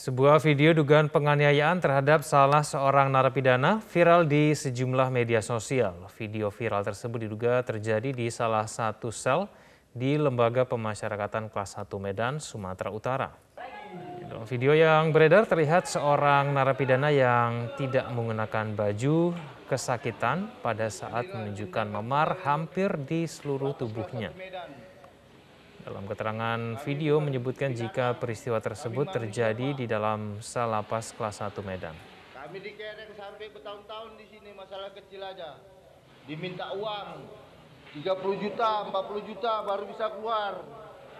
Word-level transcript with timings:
Sebuah 0.00 0.40
video 0.40 0.72
dugaan 0.72 1.12
penganiayaan 1.12 1.76
terhadap 1.76 2.24
salah 2.24 2.64
seorang 2.64 3.12
narapidana 3.12 3.84
viral 3.84 4.24
di 4.24 4.56
sejumlah 4.56 5.12
media 5.12 5.44
sosial. 5.44 6.08
Video 6.16 6.48
viral 6.48 6.80
tersebut 6.80 7.28
diduga 7.28 7.60
terjadi 7.60 8.08
di 8.08 8.32
salah 8.32 8.64
satu 8.64 9.12
sel 9.12 9.44
di 9.92 10.16
Lembaga 10.16 10.64
Pemasyarakatan 10.64 11.52
Kelas 11.52 11.76
1 11.76 11.84
Medan, 12.00 12.40
Sumatera 12.40 12.88
Utara. 12.88 13.28
Dalam 14.24 14.48
video 14.48 14.72
yang 14.72 15.12
beredar 15.12 15.44
terlihat 15.44 15.84
seorang 15.84 16.48
narapidana 16.48 17.12
yang 17.12 17.68
tidak 17.76 18.08
menggunakan 18.08 18.72
baju 18.72 19.36
kesakitan 19.68 20.48
pada 20.64 20.88
saat 20.88 21.28
menunjukkan 21.28 21.92
memar 21.92 22.40
hampir 22.40 22.88
di 23.04 23.28
seluruh 23.28 23.76
tubuhnya. 23.76 24.32
Dalam 25.80 26.04
keterangan 26.04 26.60
video 26.84 27.24
menyebutkan 27.24 27.72
jika 27.72 28.12
peristiwa 28.20 28.60
tersebut 28.60 29.08
terjadi 29.08 29.72
di 29.72 29.88
dalam 29.88 30.36
sel 30.44 30.68
lapas 30.68 31.16
kelas 31.16 31.40
1 31.40 31.56
Medan. 31.64 31.96
Kami 32.36 32.58
dikereng 32.60 33.12
sampai 33.16 33.48
bertahun-tahun 33.48 34.20
di 34.20 34.26
sini 34.28 34.52
masalah 34.52 34.92
kecil 34.92 35.24
aja. 35.24 35.56
Diminta 36.28 36.76
uang 36.76 37.24
30 37.96 38.42
juta, 38.44 38.92
40 38.92 39.28
juta 39.28 39.52
baru 39.64 39.84
bisa 39.88 40.06
keluar. 40.12 40.52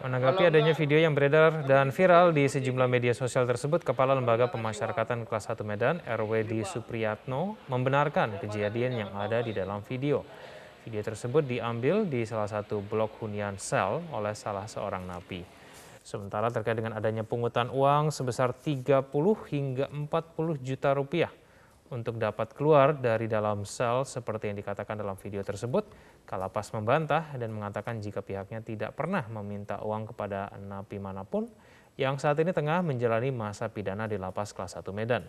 Menanggapi 0.01 0.49
adanya 0.49 0.73
video 0.73 0.97
yang 0.97 1.13
beredar 1.13 1.65
dan 1.69 1.93
viral 1.93 2.33
di 2.33 2.49
sejumlah 2.49 2.89
media 2.89 3.13
sosial 3.13 3.45
tersebut, 3.45 3.85
Kepala 3.85 4.17
Lembaga 4.17 4.49
Pemasyarakatan 4.49 5.29
Kelas 5.29 5.53
1 5.53 5.61
Medan, 5.61 6.01
RWD 6.05 6.65
Supriyatno, 6.65 7.61
membenarkan 7.69 8.41
kejadian 8.41 8.97
yang 8.97 9.11
ada 9.13 9.45
di 9.45 9.53
dalam 9.53 9.85
video. 9.85 10.25
Video 10.81 11.05
tersebut 11.05 11.45
diambil 11.45 12.09
di 12.09 12.25
salah 12.25 12.49
satu 12.49 12.81
blok 12.81 13.21
hunian 13.21 13.61
sel 13.61 14.01
oleh 14.17 14.33
salah 14.33 14.65
seorang 14.65 15.05
napi. 15.05 15.45
Sementara 16.01 16.49
terkait 16.49 16.73
dengan 16.73 16.97
adanya 16.97 17.21
pungutan 17.21 17.69
uang 17.69 18.09
sebesar 18.09 18.57
30 18.57 19.13
hingga 19.53 19.93
40 19.93 20.09
juta 20.65 20.97
rupiah 20.97 21.29
untuk 21.93 22.17
dapat 22.17 22.57
keluar 22.57 22.97
dari 22.97 23.29
dalam 23.29 23.69
sel 23.69 24.09
seperti 24.09 24.49
yang 24.49 24.57
dikatakan 24.57 24.97
dalam 24.97 25.21
video 25.21 25.45
tersebut, 25.45 25.85
Kalapas 26.31 26.71
membantah 26.71 27.35
dan 27.35 27.51
mengatakan 27.51 27.99
jika 27.99 28.23
pihaknya 28.23 28.63
tidak 28.63 28.95
pernah 28.95 29.27
meminta 29.27 29.83
uang 29.83 30.15
kepada 30.15 30.55
napi 30.63 31.03
mana 31.03 31.27
pun 31.27 31.51
yang 31.99 32.23
saat 32.23 32.39
ini 32.39 32.55
tengah 32.55 32.87
menjalani 32.87 33.35
masa 33.35 33.67
pidana 33.67 34.07
di 34.07 34.15
lapas 34.15 34.55
kelas 34.55 34.79
1 34.79 34.87
Medan. 34.95 35.27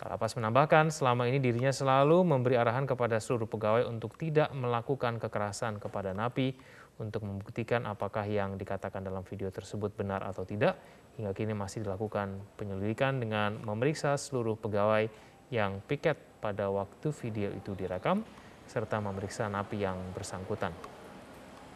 Kalapas 0.00 0.32
menambahkan 0.32 0.88
selama 0.88 1.28
ini 1.28 1.44
dirinya 1.44 1.68
selalu 1.68 2.24
memberi 2.24 2.56
arahan 2.56 2.88
kepada 2.88 3.20
seluruh 3.20 3.44
pegawai 3.44 3.84
untuk 3.84 4.16
tidak 4.16 4.48
melakukan 4.56 5.20
kekerasan 5.20 5.76
kepada 5.76 6.16
napi 6.16 6.56
untuk 6.96 7.20
membuktikan 7.28 7.84
apakah 7.84 8.24
yang 8.24 8.56
dikatakan 8.56 9.04
dalam 9.04 9.20
video 9.28 9.52
tersebut 9.52 9.92
benar 9.92 10.24
atau 10.24 10.48
tidak. 10.48 10.80
Hingga 11.20 11.36
kini 11.36 11.52
masih 11.52 11.84
dilakukan 11.84 12.32
penyelidikan 12.56 13.20
dengan 13.20 13.60
memeriksa 13.60 14.16
seluruh 14.16 14.56
pegawai 14.56 15.04
yang 15.52 15.84
piket 15.84 16.16
pada 16.40 16.72
waktu 16.72 17.12
video 17.20 17.52
itu 17.52 17.76
direkam 17.76 18.24
serta 18.72 19.04
memeriksa 19.04 19.52
napi 19.52 19.84
yang 19.84 20.00
bersangkutan. 20.16 20.72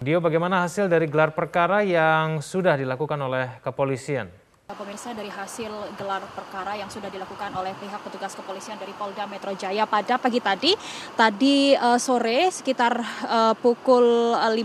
Dio, 0.01 0.25
bagaimana 0.25 0.65
hasil 0.65 0.89
dari 0.89 1.13
gelar 1.13 1.37
perkara 1.37 1.85
yang 1.85 2.41
sudah 2.41 2.81
dilakukan 2.81 3.21
oleh 3.21 3.61
kepolisian? 3.61 4.44
Pemirsa 4.65 5.13
dari 5.13 5.29
hasil 5.29 5.69
gelar 6.01 6.25
perkara 6.33 6.73
yang 6.73 6.89
sudah 6.89 7.13
dilakukan 7.13 7.53
oleh 7.53 7.77
pihak 7.77 8.01
petugas 8.01 8.33
kepolisian 8.33 8.81
dari 8.81 8.97
Polda 8.97 9.29
Metro 9.29 9.53
Jaya 9.53 9.85
pada 9.85 10.17
pagi 10.17 10.41
tadi, 10.41 10.73
tadi 11.13 11.77
uh, 11.77 12.01
sore 12.01 12.49
sekitar 12.49 12.97
uh, 13.29 13.53
pukul 13.61 14.33
15 14.33 14.65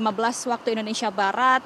waktu 0.55 0.80
Indonesia 0.80 1.11
Barat, 1.11 1.59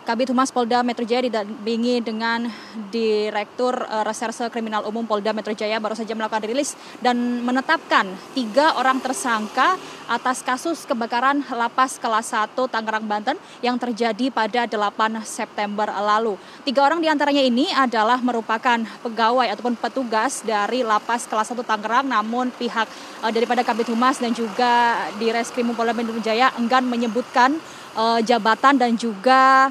Kabit 0.00 0.32
Humas 0.32 0.48
Polda 0.48 0.80
Metro 0.80 1.04
Jaya 1.04 1.28
didampingi 1.28 2.00
dengan 2.00 2.48
Direktur 2.88 3.84
uh, 3.84 4.00
Reserse 4.00 4.48
Kriminal 4.48 4.88
Umum 4.88 5.04
Polda 5.04 5.36
Metro 5.36 5.52
Jaya 5.52 5.76
baru 5.76 5.92
saja 5.92 6.16
melakukan 6.16 6.40
rilis 6.48 6.72
dan 7.04 7.44
menetapkan 7.44 8.08
tiga 8.32 8.80
orang 8.80 8.96
tersangka 9.04 9.76
atas 10.08 10.40
kasus 10.40 10.88
kebakaran 10.88 11.44
lapas 11.52 12.00
kelas 12.00 12.32
1 12.32 12.56
Tangerang 12.56 13.04
Banten 13.04 13.36
yang 13.60 13.76
terjadi 13.76 14.32
pada 14.32 14.64
8 14.64 15.20
September 15.28 15.92
lalu. 15.92 16.40
Tiga 16.64 16.80
orang 16.80 17.04
di 17.04 17.08
antaranya 17.12 17.44
ini 17.44 17.68
adalah 17.68 18.24
merupakan 18.24 18.80
pegawai 19.04 19.52
ataupun 19.52 19.76
petugas 19.76 20.40
dari 20.40 20.80
lapas 20.80 21.28
kelas 21.28 21.52
1 21.52 21.60
Tangerang 21.60 22.08
namun 22.08 22.48
pihak 22.56 22.88
uh, 23.20 23.28
daripada 23.28 23.60
Kabit 23.60 23.92
Humas 23.92 24.16
dan 24.16 24.32
juga 24.32 24.96
di 25.20 25.28
Reskrimum 25.28 25.76
Polda 25.76 25.92
Metro 25.92 26.16
Jaya 26.24 26.56
enggan 26.56 26.88
menyebutkan 26.88 27.60
uh, 28.00 28.24
jabatan 28.24 28.80
dan 28.80 28.96
juga 28.96 29.68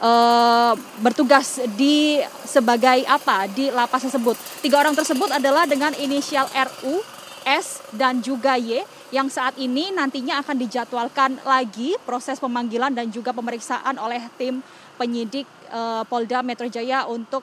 uh, 0.00 0.72
bertugas 1.04 1.60
di 1.76 2.18
sebagai 2.48 3.04
apa 3.06 3.46
di 3.46 3.70
lapas 3.70 4.08
tersebut. 4.08 4.34
Tiga 4.64 4.80
orang 4.80 4.96
tersebut 4.96 5.30
adalah 5.30 5.68
dengan 5.68 5.94
inisial 6.00 6.48
RU, 6.50 7.04
S, 7.46 7.84
dan 7.94 8.24
juga 8.24 8.56
Y 8.56 8.82
yang 9.10 9.28
saat 9.30 9.58
ini 9.58 9.90
nantinya 9.90 10.40
akan 10.42 10.56
dijadwalkan 10.58 11.30
lagi 11.42 11.94
proses 12.06 12.38
pemanggilan 12.38 12.94
dan 12.94 13.10
juga 13.10 13.34
pemeriksaan 13.34 13.98
oleh 13.98 14.22
tim 14.38 14.62
penyidik 14.94 15.46
uh, 15.72 16.06
Polda 16.06 16.44
Metro 16.46 16.68
Jaya 16.70 17.08
untuk 17.10 17.42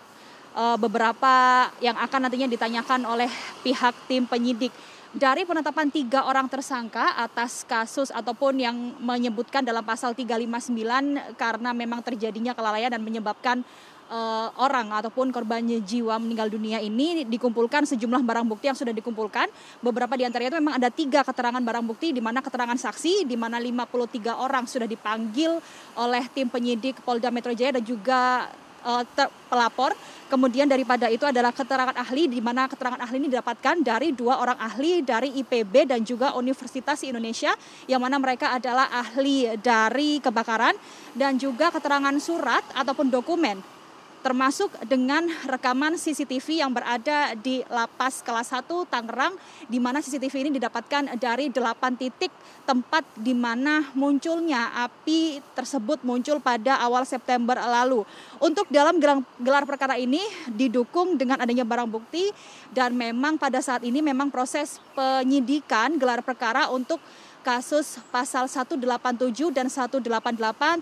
uh, 0.56 0.78
beberapa 0.80 1.68
yang 1.84 1.98
akan 2.00 2.28
nantinya 2.28 2.48
ditanyakan 2.48 3.04
oleh 3.04 3.30
pihak 3.62 3.94
tim 4.08 4.24
penyidik 4.24 4.72
dari 5.18 5.50
penetapan 5.50 5.90
tiga 5.90 6.30
orang 6.30 6.46
tersangka 6.46 7.18
atas 7.18 7.66
kasus 7.66 8.14
ataupun 8.14 8.62
yang 8.62 8.78
menyebutkan 9.02 9.66
dalam 9.66 9.82
pasal 9.82 10.14
359 10.14 11.34
karena 11.34 11.74
memang 11.74 12.06
terjadinya 12.06 12.54
kelalaian 12.54 12.94
dan 12.94 13.02
menyebabkan 13.02 13.66
uh, 14.14 14.54
orang 14.62 14.94
ataupun 14.94 15.34
korbannya 15.34 15.82
jiwa 15.82 16.22
meninggal 16.22 16.54
dunia 16.54 16.78
ini 16.86 17.26
dikumpulkan 17.26 17.90
sejumlah 17.90 18.22
barang 18.22 18.46
bukti 18.46 18.70
yang 18.70 18.78
sudah 18.78 18.94
dikumpulkan. 18.94 19.50
Beberapa 19.82 20.14
di 20.14 20.30
antaranya 20.30 20.54
itu 20.54 20.60
memang 20.62 20.78
ada 20.78 20.94
tiga 20.94 21.26
keterangan 21.26 21.66
barang 21.66 21.86
bukti 21.90 22.14
di 22.14 22.22
mana 22.22 22.46
keterangan 22.46 22.78
saksi 22.78 23.26
di 23.26 23.34
mana 23.34 23.58
53 23.58 24.38
orang 24.38 24.70
sudah 24.70 24.86
dipanggil 24.86 25.58
oleh 25.98 26.24
tim 26.30 26.46
penyidik 26.46 27.02
Polda 27.02 27.34
Metro 27.34 27.58
Jaya 27.58 27.82
dan 27.82 27.84
juga 27.84 28.54
uh, 28.88 29.04
pelapor. 29.52 29.92
Kemudian 30.28 30.68
daripada 30.68 31.08
itu 31.08 31.24
adalah 31.24 31.56
keterangan 31.56 31.96
ahli 31.96 32.28
di 32.28 32.44
mana 32.44 32.68
keterangan 32.68 33.00
ahli 33.00 33.16
ini 33.24 33.32
didapatkan 33.32 33.80
dari 33.80 34.12
dua 34.12 34.44
orang 34.44 34.60
ahli 34.60 35.00
dari 35.00 35.32
IPB 35.40 35.88
dan 35.88 36.04
juga 36.04 36.36
Universitas 36.36 37.00
Indonesia 37.08 37.56
yang 37.88 38.04
mana 38.04 38.20
mereka 38.20 38.52
adalah 38.52 38.92
ahli 38.92 39.56
dari 39.64 40.20
kebakaran 40.20 40.76
dan 41.16 41.40
juga 41.40 41.72
keterangan 41.72 42.12
surat 42.20 42.64
ataupun 42.76 43.08
dokumen 43.08 43.77
termasuk 44.28 44.68
dengan 44.84 45.24
rekaman 45.48 45.96
CCTV 45.96 46.60
yang 46.60 46.76
berada 46.76 47.32
di 47.40 47.64
lapas 47.72 48.20
kelas 48.20 48.52
1 48.52 48.68
Tangerang 48.92 49.32
di 49.72 49.80
mana 49.80 50.04
CCTV 50.04 50.44
ini 50.44 50.52
didapatkan 50.60 51.16
dari 51.16 51.48
8 51.48 51.56
titik 51.96 52.28
tempat 52.68 53.08
di 53.16 53.32
mana 53.32 53.88
munculnya 53.96 54.84
api 54.84 55.40
tersebut 55.56 56.04
muncul 56.04 56.44
pada 56.44 56.76
awal 56.84 57.08
September 57.08 57.56
lalu. 57.56 58.04
Untuk 58.44 58.68
dalam 58.68 59.00
gelar 59.40 59.64
perkara 59.64 59.96
ini 59.96 60.20
didukung 60.52 61.16
dengan 61.16 61.40
adanya 61.40 61.64
barang 61.64 61.88
bukti 61.88 62.28
dan 62.76 63.00
memang 63.00 63.40
pada 63.40 63.64
saat 63.64 63.88
ini 63.88 64.04
memang 64.04 64.28
proses 64.28 64.84
penyidikan 64.92 65.96
gelar 65.96 66.20
perkara 66.20 66.68
untuk 66.68 67.00
kasus 67.48 68.04
pasal 68.12 68.52
187 68.52 68.76
dan 69.56 69.72
188 69.72 70.04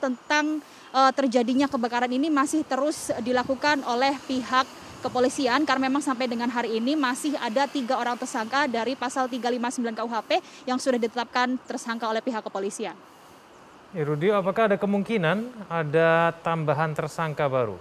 tentang 0.01 0.45
uh, 0.89 1.13
terjadinya 1.13 1.69
kebakaran 1.69 2.09
ini 2.09 2.33
masih 2.33 2.65
terus 2.65 3.13
dilakukan 3.21 3.85
oleh 3.85 4.17
pihak 4.25 4.65
kepolisian 5.05 5.61
karena 5.61 5.85
memang 5.85 6.01
sampai 6.01 6.25
dengan 6.25 6.49
hari 6.49 6.81
ini 6.81 6.97
masih 6.97 7.37
ada 7.37 7.69
tiga 7.69 8.01
orang 8.01 8.17
tersangka 8.17 8.65
dari 8.65 8.97
pasal 8.97 9.29
359 9.29 9.93
KUHP 9.93 10.31
yang 10.65 10.81
sudah 10.81 10.97
ditetapkan 10.97 11.61
tersangka 11.69 12.09
oleh 12.09 12.25
pihak 12.25 12.41
kepolisian. 12.41 12.97
Ya, 13.93 14.01
Rudi, 14.01 14.33
apakah 14.33 14.73
ada 14.73 14.77
kemungkinan 14.81 15.69
ada 15.69 16.33
tambahan 16.41 16.97
tersangka 16.97 17.45
baru? 17.45 17.77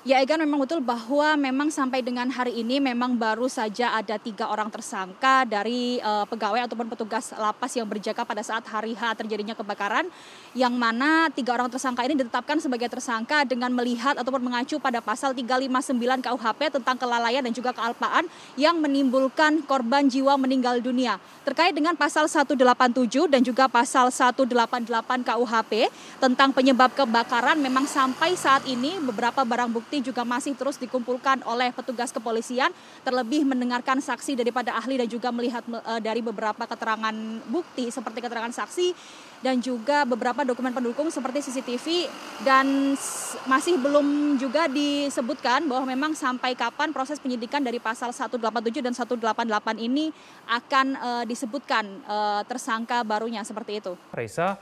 Ya 0.00 0.16
Egan 0.24 0.40
memang 0.40 0.64
betul 0.64 0.80
bahwa 0.80 1.36
memang 1.36 1.68
sampai 1.68 2.00
dengan 2.00 2.24
hari 2.32 2.64
ini 2.64 2.80
memang 2.80 3.20
baru 3.20 3.52
saja 3.52 3.92
ada 3.92 4.16
tiga 4.16 4.48
orang 4.48 4.72
tersangka 4.72 5.44
dari 5.44 6.00
uh, 6.00 6.24
pegawai 6.24 6.64
ataupun 6.64 6.88
petugas 6.88 7.36
lapas 7.36 7.76
yang 7.76 7.84
berjaga 7.84 8.24
pada 8.24 8.40
saat 8.40 8.64
hari 8.64 8.96
H 8.96 9.12
terjadinya 9.20 9.52
kebakaran 9.52 10.08
yang 10.56 10.72
mana 10.72 11.28
tiga 11.28 11.52
orang 11.52 11.68
tersangka 11.68 12.00
ini 12.08 12.16
ditetapkan 12.16 12.56
sebagai 12.64 12.88
tersangka 12.88 13.44
dengan 13.44 13.76
melihat 13.76 14.16
ataupun 14.16 14.40
mengacu 14.40 14.80
pada 14.80 15.04
pasal 15.04 15.36
359 15.36 15.68
KUHP 16.00 16.80
tentang 16.80 16.96
kelalaian 16.96 17.44
dan 17.44 17.52
juga 17.52 17.76
kealpaan 17.76 18.24
yang 18.56 18.80
menimbulkan 18.80 19.60
korban 19.68 20.08
jiwa 20.08 20.40
meninggal 20.40 20.80
dunia. 20.80 21.20
Terkait 21.44 21.76
dengan 21.76 21.92
pasal 21.92 22.24
187 22.24 22.56
dan 23.28 23.44
juga 23.44 23.68
pasal 23.68 24.08
188 24.08 24.48
KUHP 25.28 25.92
tentang 26.24 26.56
penyebab 26.56 26.88
kebakaran 26.96 27.60
memang 27.60 27.84
sampai 27.84 28.32
saat 28.32 28.64
ini 28.64 28.96
beberapa 28.96 29.44
barang 29.44 29.68
bukti 29.68 29.89
bukti 29.90 30.06
juga 30.06 30.22
masih 30.22 30.54
terus 30.54 30.78
dikumpulkan 30.78 31.42
oleh 31.42 31.74
petugas 31.74 32.14
kepolisian, 32.14 32.70
terlebih 33.02 33.42
mendengarkan 33.42 33.98
saksi 33.98 34.38
daripada 34.38 34.78
ahli 34.78 34.94
dan 34.94 35.10
juga 35.10 35.34
melihat 35.34 35.66
uh, 35.66 35.98
dari 35.98 36.22
beberapa 36.22 36.62
keterangan 36.62 37.10
bukti 37.50 37.90
seperti 37.90 38.22
keterangan 38.22 38.54
saksi 38.54 38.94
dan 39.42 39.58
juga 39.58 40.06
beberapa 40.06 40.46
dokumen 40.46 40.70
pendukung 40.70 41.10
seperti 41.10 41.42
CCTV 41.42 42.06
dan 42.46 42.94
masih 43.50 43.82
belum 43.82 44.38
juga 44.38 44.70
disebutkan 44.70 45.66
bahwa 45.66 45.90
memang 45.90 46.14
sampai 46.14 46.54
kapan 46.54 46.94
proses 46.94 47.18
penyidikan 47.18 47.58
dari 47.58 47.82
pasal 47.82 48.14
187 48.14 48.38
dan 48.78 48.94
188 48.94 49.26
ini 49.82 50.14
akan 50.46 50.86
uh, 51.02 51.24
disebutkan 51.26 52.06
uh, 52.06 52.46
tersangka 52.46 53.02
barunya 53.02 53.42
seperti 53.42 53.82
itu. 53.82 53.98
Raisa, 54.14 54.54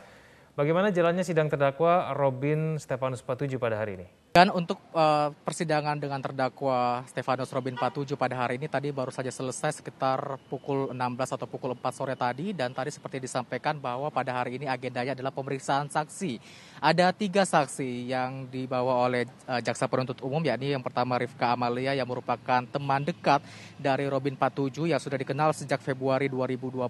bagaimana 0.56 0.88
jalannya 0.88 1.20
sidang 1.20 1.52
terdakwa 1.52 2.16
Robin 2.16 2.80
Stefanus 2.80 3.20
Patuju 3.20 3.60
pada 3.60 3.76
hari 3.76 4.00
ini? 4.00 4.17
Dan 4.38 4.54
untuk 4.54 4.78
uh, 4.94 5.34
persidangan 5.42 5.98
dengan 5.98 6.22
terdakwa 6.22 7.02
Stefanus 7.10 7.50
Robin 7.50 7.74
Patuju 7.74 8.14
pada 8.14 8.38
hari 8.38 8.54
ini 8.54 8.70
tadi 8.70 8.94
baru 8.94 9.10
saja 9.10 9.34
selesai 9.34 9.82
sekitar 9.82 10.38
pukul 10.46 10.94
16 10.94 11.34
atau 11.34 11.50
pukul 11.50 11.74
4 11.74 11.82
sore 11.90 12.14
tadi 12.14 12.54
dan 12.54 12.70
tadi 12.70 12.94
seperti 12.94 13.18
disampaikan 13.18 13.74
bahwa 13.82 14.06
pada 14.14 14.30
hari 14.30 14.62
ini 14.62 14.70
agendanya 14.70 15.18
adalah 15.18 15.34
pemeriksaan 15.34 15.90
saksi. 15.90 16.38
Ada 16.78 17.10
tiga 17.10 17.42
saksi 17.42 18.14
yang 18.14 18.46
dibawa 18.46 19.10
oleh 19.10 19.26
uh, 19.50 19.58
jaksa 19.58 19.90
penuntut 19.90 20.22
umum 20.22 20.38
yakni 20.46 20.70
yang 20.70 20.86
pertama 20.86 21.18
Rifka 21.18 21.58
Amalia 21.58 21.98
yang 21.98 22.06
merupakan 22.06 22.62
teman 22.62 23.02
dekat 23.02 23.42
dari 23.74 24.06
Robin 24.06 24.38
Patuju 24.38 24.86
yang 24.86 25.02
sudah 25.02 25.18
dikenal 25.18 25.50
sejak 25.50 25.82
Februari 25.82 26.30
2020. 26.30 26.86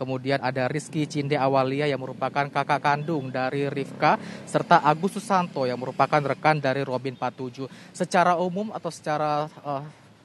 Kemudian 0.00 0.40
ada 0.40 0.72
Rizky 0.72 1.04
Cinde 1.04 1.36
Awalia 1.36 1.84
yang 1.84 2.00
merupakan 2.00 2.48
kakak 2.48 2.80
kandung 2.80 3.28
dari 3.28 3.68
Rifka 3.68 4.16
serta 4.48 4.80
Agus 4.80 5.20
Susanto 5.20 5.68
yang 5.68 5.76
merupakan 5.76 6.24
rekan 6.24 6.61
dari 6.62 6.86
Robin 6.86 7.18
Patuju. 7.18 7.66
Secara 7.90 8.38
umum 8.38 8.70
atau 8.70 8.94
secara 8.94 9.50
uh, 9.66 9.82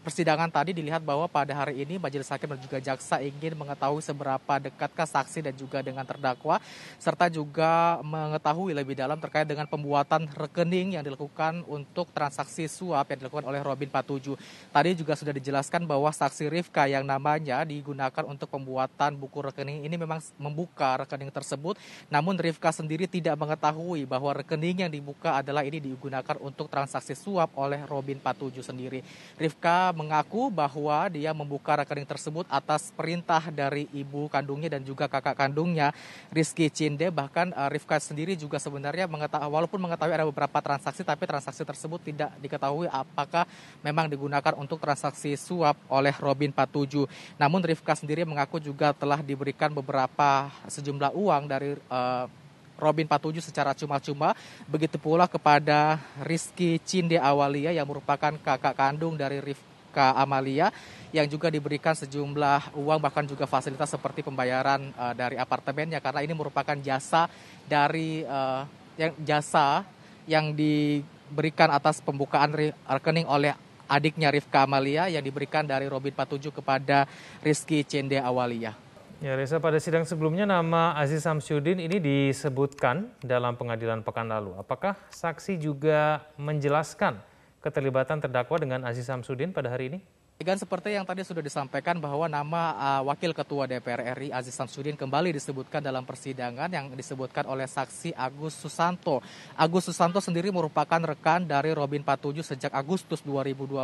persidangan 0.07 0.48
tadi 0.48 0.71
dilihat 0.71 1.04
bahwa 1.04 1.27
pada 1.27 1.51
hari 1.51 1.83
ini 1.83 2.00
majelis 2.00 2.31
hakim 2.31 2.56
dan 2.56 2.63
juga 2.63 2.80
jaksa 2.80 3.19
ingin 3.19 3.59
mengetahui 3.59 4.00
seberapa 4.00 4.54
dekatkah 4.56 5.04
saksi 5.04 5.44
dan 5.44 5.51
juga 5.51 5.83
dengan 5.83 6.07
terdakwa 6.07 6.63
serta 6.95 7.27
juga 7.27 8.00
mengetahui 8.07 8.71
lebih 8.71 8.95
dalam 8.95 9.19
terkait 9.19 9.44
dengan 9.44 9.68
pembuatan 9.68 10.31
rekening 10.31 10.95
yang 10.95 11.04
dilakukan 11.04 11.59
untuk 11.68 12.07
transaksi 12.15 12.71
suap 12.71 13.04
yang 13.12 13.27
dilakukan 13.27 13.44
oleh 13.51 13.59
Robin 13.59 13.92
Patuju. 13.92 14.39
Tadi 14.71 14.95
juga 14.95 15.19
sudah 15.19 15.36
dijelaskan 15.36 15.83
bahwa 15.83 16.07
saksi 16.07 16.48
Rifka 16.48 16.88
yang 16.88 17.04
namanya 17.04 17.68
digunakan 17.68 18.24
untuk 18.24 18.48
pembuatan 18.48 19.19
buku 19.19 19.44
rekening 19.44 19.83
ini 19.83 20.00
memang 20.00 20.24
membuka 20.39 21.04
rekening 21.04 21.36
tersebut 21.36 21.75
namun 22.07 22.39
Rifka 22.39 22.71
sendiri 22.71 23.12
tidak 23.12 23.36
mengetahui 23.36 24.07
bahwa 24.07 24.31
rekening 24.39 24.88
yang 24.88 24.92
dibuka 24.94 25.44
adalah 25.44 25.68
ini 25.68 25.83
digunakan 25.83 26.39
untuk 26.39 26.71
transaksi 26.71 27.12
suap 27.12 27.51
oleh 27.59 27.83
Robin 27.83 28.15
Patuju 28.24 28.63
sendiri. 28.63 29.04
Rifka 29.36 29.96
mengaku 29.97 30.53
bahwa 30.53 31.09
dia 31.09 31.33
membuka 31.33 31.73
rekening 31.81 32.05
tersebut 32.05 32.45
atas 32.45 32.94
perintah 32.94 33.41
dari 33.49 33.89
ibu 33.89 34.29
kandungnya 34.29 34.77
dan 34.77 34.85
juga 34.85 35.09
kakak 35.09 35.33
kandungnya 35.33 35.89
Rizky 36.29 36.69
Cinde 36.69 37.09
bahkan 37.09 37.49
uh, 37.57 37.65
Rifka 37.65 37.97
sendiri 37.97 38.38
juga 38.38 38.61
sebenarnya 38.61 39.09
mengetahui 39.09 39.49
walaupun 39.49 39.81
mengetahui 39.81 40.13
ada 40.13 40.29
beberapa 40.29 40.61
transaksi 40.61 41.01
tapi 41.01 41.25
transaksi 41.25 41.65
tersebut 41.65 41.99
tidak 42.05 42.29
diketahui 42.38 42.85
apakah 42.94 43.49
memang 43.81 44.05
digunakan 44.05 44.53
untuk 44.53 44.77
transaksi 44.77 45.33
suap 45.33 45.73
oleh 45.89 46.13
Robin 46.21 46.53
Patuju. 46.53 47.09
Namun 47.41 47.65
Rifka 47.65 47.97
sendiri 47.97 48.21
mengaku 48.21 48.61
juga 48.61 48.94
telah 48.94 49.25
diberikan 49.25 49.73
beberapa 49.73 50.53
sejumlah 50.69 51.17
uang 51.17 51.44
dari 51.49 51.73
uh, 51.89 52.29
Robin 52.77 53.09
Patuju 53.09 53.41
secara 53.41 53.73
cuma-cuma. 53.73 54.38
Begitu 54.69 55.01
pula 55.01 55.25
kepada 55.25 55.97
Rizky 56.21 56.77
Cinde 56.85 57.17
Awalia 57.17 57.73
yang 57.73 57.89
merupakan 57.89 58.31
kakak 58.38 58.77
kandung 58.77 59.17
dari 59.17 59.41
Rif, 59.41 59.59
Rizka 59.97 60.13
Amalia 60.13 60.69
yang 61.09 61.25
juga 61.25 61.49
diberikan 61.49 61.97
sejumlah 61.97 62.77
uang 62.77 63.01
bahkan 63.01 63.25
juga 63.25 63.49
fasilitas 63.49 63.89
seperti 63.89 64.21
pembayaran 64.21 64.94
uh, 64.94 65.17
dari 65.17 65.41
apartemennya 65.41 65.97
karena 65.97 66.21
ini 66.21 66.38
merupakan 66.38 66.77
jasa 66.77 67.25
dari 67.65 68.21
uh, 68.21 68.61
yang 68.94 69.17
jasa 69.25 69.81
yang 70.29 70.53
diberikan 70.53 71.73
atas 71.73 71.97
pembukaan 71.97 72.53
rekening 72.85 73.25
oleh 73.25 73.57
adiknya 73.89 74.29
Rifka 74.29 74.69
Amalia 74.69 75.09
yang 75.09 75.25
diberikan 75.25 75.65
dari 75.65 75.89
Robin 75.89 76.13
Patuju 76.13 76.53
kepada 76.53 77.09
Rizky 77.41 77.81
Cende 77.81 78.21
Awalia. 78.21 78.77
Ya, 79.17 79.33
Reza, 79.33 79.57
pada 79.57 79.81
sidang 79.81 80.05
sebelumnya 80.05 80.45
nama 80.45 80.94
Aziz 80.94 81.25
Samsudin 81.25 81.81
ini 81.81 81.97
disebutkan 81.97 83.09
dalam 83.25 83.57
pengadilan 83.57 84.05
pekan 84.05 84.29
lalu. 84.29 84.53
Apakah 84.61 84.94
saksi 85.09 85.57
juga 85.57 86.21
menjelaskan 86.38 87.17
keterlibatan 87.62 88.21
terdakwa 88.21 88.57
dengan 88.62 88.81
Aziz 88.86 89.09
Samsudin 89.09 89.54
pada 89.54 89.74
hari 89.74 89.94
ini? 89.94 90.00
Dan 90.37 90.53
seperti 90.53 90.93
yang 90.93 91.01
tadi 91.01 91.25
sudah 91.25 91.41
disampaikan 91.41 91.97
bahwa 91.97 92.29
nama 92.29 92.77
uh, 92.77 93.09
Wakil 93.09 93.33
Ketua 93.33 93.65
DPR 93.65 94.13
RI 94.13 94.29
Aziz 94.29 94.53
Samsudin 94.53 94.93
kembali 94.93 95.33
disebutkan 95.33 95.81
dalam 95.81 96.05
persidangan 96.05 96.69
yang 96.69 96.93
disebutkan 96.93 97.49
oleh 97.49 97.65
saksi 97.65 98.13
Agus 98.13 98.53
Susanto. 98.53 99.17
Agus 99.57 99.89
Susanto 99.89 100.21
sendiri 100.21 100.53
merupakan 100.53 101.01
rekan 101.01 101.41
dari 101.41 101.73
Robin 101.73 102.05
Patuju 102.05 102.45
sejak 102.45 102.69
Agustus 102.69 103.25
2020 103.25 103.81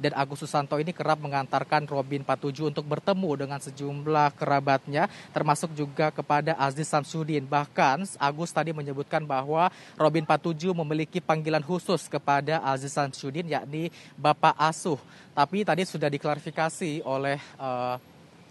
dan 0.00 0.12
Agus 0.16 0.48
Susanto 0.48 0.80
ini 0.80 0.96
kerap 0.96 1.20
mengantarkan 1.20 1.84
Robin 1.84 2.24
Patuju 2.24 2.72
untuk 2.72 2.88
bertemu 2.88 3.44
dengan 3.44 3.60
sejumlah 3.60 4.40
kerabatnya 4.40 5.12
termasuk 5.36 5.76
juga 5.76 6.08
kepada 6.08 6.56
Aziz 6.64 6.88
Samsudin. 6.88 7.44
Bahkan 7.44 8.16
Agus 8.16 8.56
tadi 8.56 8.72
menyebutkan 8.72 9.20
bahwa 9.20 9.68
Robin 10.00 10.24
Patuju 10.24 10.72
memiliki 10.72 11.20
panggilan 11.20 11.60
khusus 11.60 12.08
kepada 12.08 12.64
Aziz 12.64 12.96
Samsudin 12.96 13.52
yakni 13.52 13.92
Bapak 14.16 14.56
Asuh. 14.56 14.96
Tapi 15.34 15.66
tadi 15.66 15.82
sudah 15.82 16.06
diklarifikasi 16.06 17.02
oleh 17.02 17.42
uh, 17.58 17.98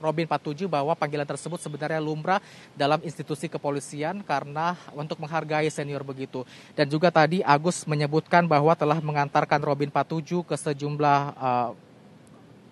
Robin 0.03 0.27
Patuju 0.27 0.68
bahwa 0.68 0.91
panggilan 1.00 1.24
tersebut 1.24 1.63
sebenarnya 1.63 2.03
lumrah 2.03 2.44
dalam 2.75 3.00
institusi 3.07 3.47
kepolisian 3.47 4.19
karena 4.19 4.75
untuk 4.91 5.15
menghargai 5.24 5.71
senior 5.71 6.03
begitu. 6.03 6.44
Dan 6.75 6.91
juga 6.91 7.07
tadi 7.07 7.39
Agus 7.39 7.88
menyebutkan 7.88 8.44
bahwa 8.44 8.75
telah 8.75 9.00
mengantarkan 9.00 9.63
Robin 9.63 9.88
Patuju 9.88 10.44
ke 10.44 10.59
sejumlah 10.59 11.19
uh, 11.39 11.71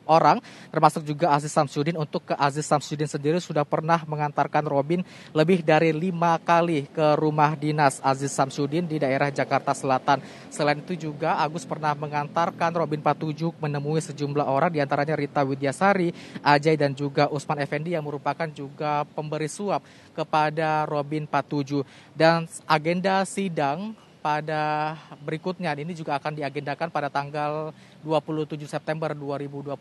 orang, 0.05 0.41
termasuk 0.69 1.05
juga 1.05 1.33
Aziz 1.33 1.51
Samsudin. 1.53 1.97
Untuk 1.97 2.27
ke 2.31 2.35
Aziz 2.37 2.65
Samsudin 2.65 3.09
sendiri 3.09 3.37
sudah 3.41 3.65
pernah 3.65 4.01
mengantarkan 4.05 4.65
Robin 4.65 5.01
lebih 5.31 5.61
dari 5.61 5.93
lima 5.93 6.37
kali 6.41 6.87
ke 6.89 7.17
rumah 7.17 7.53
dinas 7.55 8.01
Aziz 8.03 8.33
Samsudin 8.33 8.85
di 8.85 8.97
daerah 9.01 9.29
Jakarta 9.29 9.71
Selatan. 9.71 10.21
Selain 10.51 10.77
itu 10.79 10.97
juga 10.97 11.39
Agus 11.39 11.63
pernah 11.63 11.95
mengantarkan 11.95 12.71
Robin 12.75 13.01
Patujuk 13.01 13.55
menemui 13.61 14.01
sejumlah 14.03 14.45
orang, 14.45 14.71
di 14.73 14.79
antaranya 14.83 15.15
Rita 15.15 15.41
Widyasari, 15.45 16.11
Ajay 16.43 16.75
dan 16.75 16.91
juga 16.93 17.31
Usman 17.31 17.63
Effendi 17.63 17.93
yang 17.95 18.05
merupakan 18.05 18.47
juga 18.51 19.07
pemberi 19.15 19.47
suap 19.47 19.83
kepada 20.11 20.85
Robin 20.85 21.23
Patuju. 21.25 21.83
Dan 22.11 22.45
agenda 22.67 23.23
sidang 23.23 23.95
pada 24.21 24.95
berikutnya 25.25 25.73
ini 25.73 25.97
juga 25.97 26.15
akan 26.21 26.37
diagendakan 26.37 26.93
pada 26.93 27.09
tanggal 27.09 27.73
27 28.05 28.69
September 28.69 29.17
2021 29.17 29.73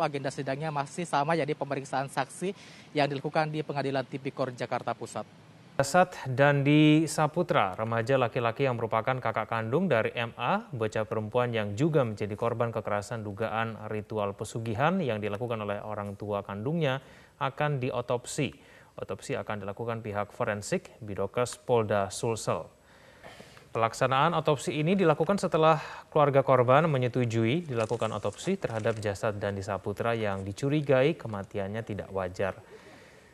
agenda 0.00 0.32
sidangnya 0.32 0.72
masih 0.72 1.04
sama 1.04 1.36
jadi 1.36 1.52
pemeriksaan 1.52 2.08
saksi 2.08 2.56
yang 2.96 3.06
dilakukan 3.06 3.52
di 3.52 3.60
Pengadilan 3.60 4.08
Tipikor 4.08 4.50
Jakarta 4.56 4.96
Pusat. 4.96 5.28
Jasad 5.72 6.14
Dandi 6.28 7.08
Saputra, 7.08 7.74
remaja 7.74 8.14
laki-laki 8.14 8.68
yang 8.68 8.78
merupakan 8.78 9.18
kakak 9.18 9.50
kandung 9.50 9.88
dari 9.88 10.12
MA, 10.14 10.68
bocah 10.70 11.02
perempuan 11.08 11.50
yang 11.50 11.74
juga 11.74 12.04
menjadi 12.04 12.36
korban 12.36 12.70
kekerasan 12.70 13.24
dugaan 13.24 13.90
ritual 13.90 14.36
pesugihan 14.36 15.00
yang 15.00 15.18
dilakukan 15.18 15.58
oleh 15.64 15.80
orang 15.80 16.14
tua 16.14 16.44
kandungnya 16.44 17.00
akan 17.40 17.80
diotopsi. 17.82 18.52
Otopsi 18.94 19.34
akan 19.34 19.64
dilakukan 19.64 20.04
pihak 20.04 20.30
forensik 20.30 20.92
Bidokes 21.00 21.56
Polda 21.58 22.12
Sulsel. 22.12 22.81
Pelaksanaan 23.72 24.36
otopsi 24.36 24.84
ini 24.84 24.92
dilakukan 24.92 25.40
setelah 25.40 25.80
keluarga 26.12 26.44
korban 26.44 26.84
menyetujui 26.92 27.64
dilakukan 27.64 28.12
otopsi 28.12 28.60
terhadap 28.60 29.00
jasad 29.00 29.40
Dandi 29.40 29.64
Saputra 29.64 30.12
yang 30.12 30.44
dicurigai 30.44 31.16
kematiannya 31.16 31.80
tidak 31.80 32.12
wajar. 32.12 32.52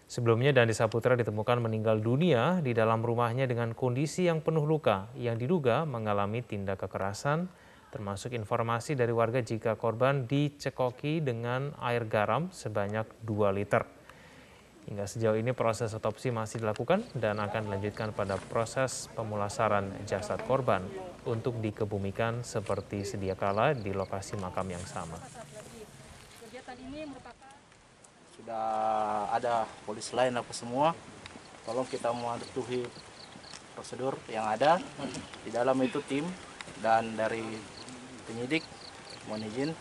Sebelumnya 0.07 0.55
Dandi 0.55 0.79
Saputra 0.79 1.19
ditemukan 1.19 1.59
meninggal 1.59 1.99
dunia 1.99 2.63
di 2.63 2.71
dalam 2.71 3.03
rumahnya 3.03 3.51
dengan 3.51 3.75
kondisi 3.75 4.31
yang 4.31 4.39
penuh 4.39 4.63
luka 4.63 5.11
yang 5.19 5.35
diduga 5.35 5.83
mengalami 5.83 6.47
tindak 6.47 6.87
kekerasan 6.87 7.51
termasuk 7.91 8.31
informasi 8.31 8.95
dari 8.95 9.11
warga 9.11 9.43
jika 9.43 9.75
korban 9.75 10.31
dicekoki 10.31 11.19
dengan 11.19 11.75
air 11.83 12.07
garam 12.07 12.47
sebanyak 12.55 13.11
2 13.27 13.59
liter. 13.59 13.98
Hingga 14.89 15.05
sejauh 15.05 15.37
ini 15.37 15.53
proses 15.53 15.93
otopsi 15.93 16.33
masih 16.33 16.65
dilakukan 16.65 17.05
dan 17.13 17.37
akan 17.37 17.69
dilanjutkan 17.69 18.17
pada 18.17 18.41
proses 18.41 19.13
pemulasaran 19.13 19.93
jasad 20.09 20.41
korban 20.49 20.81
untuk 21.29 21.61
dikebumikan 21.61 22.41
seperti 22.41 23.05
sedia 23.05 23.37
kala 23.37 23.77
di 23.77 23.93
lokasi 23.93 24.41
makam 24.41 24.65
yang 24.73 24.81
sama. 24.89 25.21
Sudah 28.33 28.65
ada 29.29 29.69
polis 29.85 30.09
lain 30.17 30.33
apa 30.41 30.53
semua, 30.57 30.97
tolong 31.69 31.85
kita 31.85 32.09
mematuhi 32.09 32.89
prosedur 33.77 34.17
yang 34.33 34.49
ada. 34.49 34.81
Di 35.45 35.53
dalam 35.53 35.77
itu 35.85 36.01
tim 36.09 36.25
dan 36.81 37.13
dari 37.13 37.45
penyidik 38.25 38.65
mohon 39.29 39.45
izin 39.45 39.77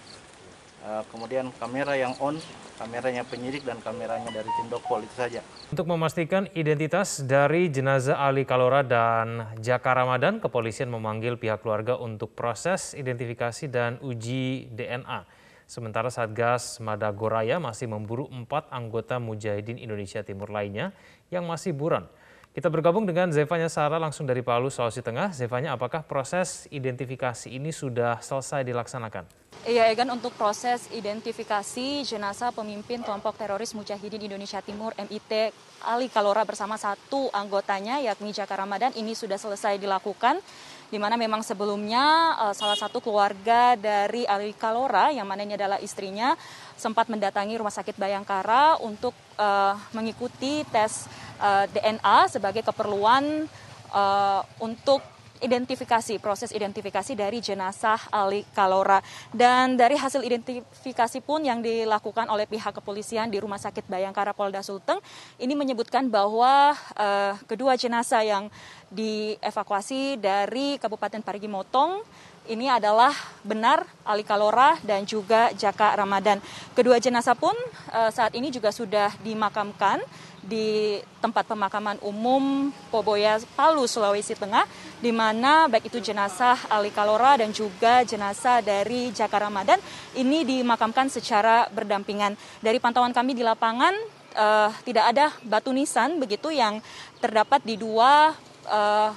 kemudian 1.12 1.52
kamera 1.60 1.94
yang 1.96 2.16
on 2.24 2.40
kameranya 2.78 3.26
penyidik 3.26 3.66
dan 3.66 3.82
kameranya 3.82 4.30
dari 4.30 4.48
tim 4.48 4.70
Dokpol 4.70 5.02
itu 5.02 5.16
saja. 5.18 5.42
Untuk 5.74 5.90
memastikan 5.90 6.46
identitas 6.54 7.26
dari 7.26 7.74
jenazah 7.74 8.22
Ali 8.22 8.46
Kalora 8.46 8.86
dan 8.86 9.58
Jaka 9.58 9.98
Ramadan, 9.98 10.38
kepolisian 10.38 10.94
memanggil 10.94 11.42
pihak 11.42 11.66
keluarga 11.66 11.98
untuk 11.98 12.38
proses 12.38 12.94
identifikasi 12.94 13.66
dan 13.68 13.98
uji 14.00 14.70
DNA. 14.72 15.26
Sementara 15.68 16.08
Satgas 16.08 16.80
Madagoraya 16.80 17.60
masih 17.60 17.92
memburu 17.92 18.32
empat 18.32 18.72
anggota 18.72 19.20
Mujahidin 19.20 19.76
Indonesia 19.76 20.24
Timur 20.24 20.48
lainnya 20.48 20.96
yang 21.28 21.44
masih 21.44 21.76
buron. 21.76 22.08
Kita 22.58 22.74
bergabung 22.74 23.06
dengan 23.06 23.30
Zevanya 23.30 23.70
Sara 23.70 24.02
langsung 24.02 24.26
dari 24.26 24.42
Palu, 24.42 24.74
Sulawesi 24.74 25.06
Tengah. 25.06 25.30
Zevanya, 25.30 25.78
apakah 25.78 26.02
proses 26.02 26.66
identifikasi 26.74 27.54
ini 27.54 27.70
sudah 27.70 28.18
selesai 28.18 28.66
dilaksanakan? 28.66 29.30
Iya, 29.62 29.94
Egan, 29.94 30.10
untuk 30.10 30.34
proses 30.34 30.90
identifikasi 30.90 32.02
jenazah 32.02 32.50
pemimpin 32.50 33.06
kelompok 33.06 33.38
teroris 33.38 33.78
Mujahidin 33.78 34.26
Indonesia 34.26 34.58
Timur 34.66 34.90
MIT 34.98 35.54
Ali 35.86 36.10
Kalora 36.10 36.42
bersama 36.50 36.82
satu 36.82 37.30
anggotanya 37.30 38.02
yakni 38.02 38.34
Jaka 38.34 38.58
Ramadan 38.58 38.90
ini 38.98 39.14
sudah 39.14 39.38
selesai 39.38 39.78
dilakukan 39.78 40.42
di 40.88 40.96
mana 40.96 41.20
memang 41.20 41.44
sebelumnya 41.44 42.36
uh, 42.40 42.56
salah 42.56 42.80
satu 42.80 43.04
keluarga 43.04 43.76
dari 43.76 44.24
Ali 44.24 44.56
Kalora 44.56 45.12
yang 45.12 45.28
mana 45.28 45.44
ini 45.44 45.60
adalah 45.60 45.84
istrinya 45.84 46.40
sempat 46.80 47.12
mendatangi 47.12 47.60
Rumah 47.60 47.74
Sakit 47.74 48.00
Bayangkara 48.00 48.80
untuk 48.80 49.12
uh, 49.36 49.76
mengikuti 49.92 50.64
tes 50.72 51.10
uh, 51.44 51.66
eh, 51.66 51.66
DNA 51.76 52.32
sebagai 52.32 52.64
keperluan 52.64 53.50
uh, 53.92 54.42
untuk 54.64 55.04
identifikasi, 55.42 56.18
proses 56.22 56.50
identifikasi 56.54 57.14
dari 57.14 57.42
jenazah 57.42 57.98
Ali 58.10 58.44
Kalora. 58.54 59.02
Dan 59.30 59.78
dari 59.78 59.96
hasil 59.98 60.24
identifikasi 60.26 61.20
pun 61.22 61.46
yang 61.46 61.62
dilakukan 61.62 62.30
oleh 62.30 62.50
pihak 62.50 62.76
kepolisian 62.78 63.30
di 63.30 63.38
Rumah 63.38 63.62
Sakit 63.62 63.86
Bayangkara 63.86 64.34
Polda 64.34 64.62
Sulteng, 64.66 65.02
ini 65.38 65.54
menyebutkan 65.54 66.10
bahwa 66.10 66.74
uh, 66.98 67.34
kedua 67.46 67.78
jenazah 67.78 68.24
yang 68.24 68.50
dievakuasi 68.88 70.16
dari 70.18 70.80
Kabupaten 70.80 71.20
Parigi 71.20 71.52
Motong 71.52 72.00
ini 72.48 72.72
adalah 72.72 73.12
benar 73.44 73.84
Ali 74.08 74.24
Kalora 74.24 74.80
dan 74.80 75.04
juga 75.04 75.52
Jaka 75.52 76.00
Ramadan. 76.00 76.40
Kedua 76.72 76.96
jenazah 76.96 77.36
pun 77.36 77.54
uh, 77.92 78.08
saat 78.08 78.32
ini 78.40 78.48
juga 78.48 78.72
sudah 78.72 79.12
dimakamkan 79.20 80.00
di 80.48 80.98
tempat 81.20 81.44
pemakaman 81.44 82.00
umum 82.00 82.72
Poboya 82.88 83.36
Palu 83.54 83.84
Sulawesi 83.84 84.34
Tengah 84.34 84.64
di 85.04 85.12
mana 85.12 85.68
baik 85.68 85.92
itu 85.92 86.00
jenazah 86.00 86.56
Ali 86.72 86.90
Kalora 86.90 87.36
dan 87.36 87.52
juga 87.52 88.02
jenazah 88.08 88.64
dari 88.64 89.12
Jaka 89.12 89.44
Ramadan 89.44 89.78
ini 90.16 90.48
dimakamkan 90.48 91.12
secara 91.12 91.68
berdampingan. 91.70 92.40
Dari 92.64 92.80
pantauan 92.80 93.12
kami 93.12 93.36
di 93.36 93.44
lapangan 93.44 93.94
uh, 94.40 94.72
tidak 94.88 95.06
ada 95.12 95.36
batu 95.44 95.76
nisan 95.76 96.18
begitu 96.18 96.48
yang 96.50 96.80
terdapat 97.20 97.60
di 97.68 97.76
dua 97.76 98.32
uh, 98.72 99.12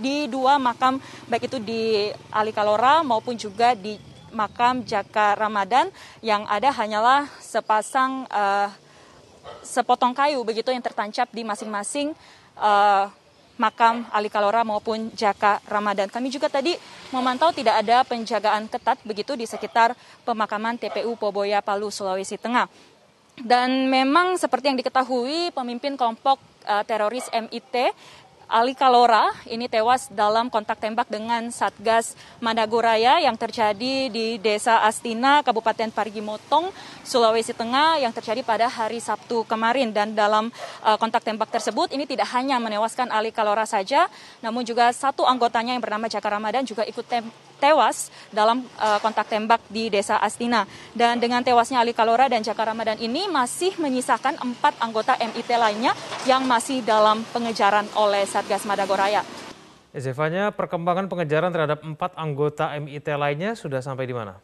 di 0.00 0.30
dua 0.30 0.56
makam 0.56 0.96
baik 1.28 1.50
itu 1.50 1.58
di 1.60 2.08
Ali 2.32 2.54
Kalora 2.54 3.04
maupun 3.04 3.36
juga 3.36 3.76
di 3.76 4.00
makam 4.32 4.82
Jaka 4.86 5.36
Ramadan 5.38 5.92
yang 6.24 6.46
ada 6.48 6.72
hanyalah 6.74 7.28
sepasang 7.38 8.24
uh, 8.32 8.68
sepotong 9.64 10.12
kayu 10.16 10.40
begitu 10.42 10.70
yang 10.72 10.82
tertancap 10.84 11.28
di 11.32 11.42
masing-masing 11.42 12.12
uh, 12.58 13.08
makam 13.54 14.02
Ali 14.10 14.26
Kalora 14.26 14.66
maupun 14.66 15.14
Jaka 15.14 15.62
Ramadan. 15.70 16.10
Kami 16.10 16.30
juga 16.30 16.50
tadi 16.50 16.74
memantau 17.14 17.54
tidak 17.54 17.86
ada 17.86 18.02
penjagaan 18.02 18.66
ketat 18.66 18.98
begitu 19.06 19.38
di 19.38 19.46
sekitar 19.46 19.94
pemakaman 20.26 20.74
TPU 20.74 21.14
Poboya 21.14 21.62
Palu 21.62 21.90
Sulawesi 21.90 22.34
Tengah. 22.34 22.66
Dan 23.34 23.90
memang 23.90 24.38
seperti 24.38 24.70
yang 24.70 24.78
diketahui 24.78 25.50
pemimpin 25.50 25.98
kelompok 25.98 26.38
uh, 26.66 26.86
teroris 26.86 27.26
MIT 27.34 27.90
Ali 28.48 28.76
Kalora 28.76 29.32
ini 29.48 29.66
tewas 29.66 30.12
dalam 30.12 30.52
kontak 30.52 30.76
tembak 30.76 31.08
dengan 31.08 31.48
Satgas 31.48 32.12
Madagoraya 32.44 33.20
yang 33.24 33.34
terjadi 33.34 34.12
di 34.12 34.36
Desa 34.36 34.84
Astina, 34.84 35.40
Kabupaten 35.40 35.88
Parigi 35.88 36.20
Motong, 36.20 36.68
Sulawesi 37.02 37.56
Tengah 37.56 38.00
yang 38.00 38.12
terjadi 38.12 38.44
pada 38.44 38.68
hari 38.68 39.00
Sabtu 39.00 39.48
kemarin. 39.48 39.90
Dan 39.90 40.12
dalam 40.12 40.52
uh, 40.84 40.96
kontak 41.00 41.24
tembak 41.24 41.48
tersebut 41.48 41.92
ini 41.96 42.04
tidak 42.04 42.28
hanya 42.36 42.60
menewaskan 42.60 43.08
Ali 43.08 43.32
Kalora 43.32 43.64
saja, 43.64 44.06
namun 44.44 44.64
juga 44.64 44.92
satu 44.92 45.24
anggotanya 45.24 45.72
yang 45.72 45.82
bernama 45.82 46.08
Jaka 46.08 46.28
Ramadan 46.28 46.64
juga 46.68 46.84
ikut 46.84 47.06
tem 47.08 47.24
tewas 47.58 48.12
dalam 48.30 48.62
uh, 48.78 48.98
kontak 48.98 49.30
tembak 49.30 49.60
di 49.70 49.88
Desa 49.88 50.18
Astina. 50.18 50.66
Dan 50.94 51.18
dengan 51.18 51.42
tewasnya 51.42 51.82
Ali 51.82 51.96
Kalora 51.96 52.30
dan 52.30 52.44
Jaka 52.44 52.74
Ramadan 52.74 52.98
ini 52.98 53.26
masih 53.30 53.74
menyisakan 53.80 54.38
empat 54.40 54.78
anggota 54.82 55.14
MIT 55.18 55.50
lainnya 55.54 55.92
yang 56.24 56.44
masih 56.44 56.82
dalam 56.82 57.22
pengejaran 57.30 57.88
oleh 57.98 58.24
Satgas 58.26 58.66
Madagoraya. 58.66 59.24
Zevanya, 59.94 60.50
perkembangan 60.50 61.06
pengejaran 61.06 61.54
terhadap 61.54 61.86
empat 61.86 62.18
anggota 62.18 62.74
MIT 62.74 63.06
lainnya 63.14 63.54
sudah 63.54 63.78
sampai 63.78 64.10
di 64.10 64.14
mana? 64.14 64.42